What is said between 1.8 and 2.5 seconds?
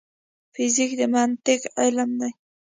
علم دی